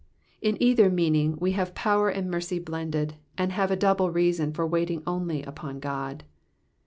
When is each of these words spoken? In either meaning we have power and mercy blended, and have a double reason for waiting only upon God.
In 0.41 0.57
either 0.59 0.89
meaning 0.89 1.37
we 1.39 1.51
have 1.51 1.75
power 1.75 2.09
and 2.09 2.31
mercy 2.31 2.57
blended, 2.57 3.17
and 3.37 3.51
have 3.51 3.69
a 3.69 3.75
double 3.75 4.09
reason 4.09 4.51
for 4.51 4.65
waiting 4.65 5.03
only 5.05 5.43
upon 5.43 5.79
God. 5.79 6.23